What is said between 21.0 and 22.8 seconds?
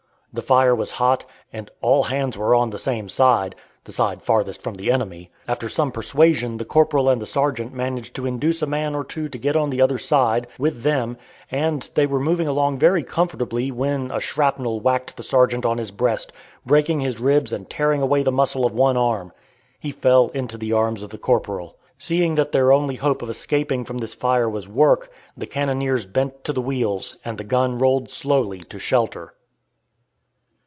of the corporal. Seeing that their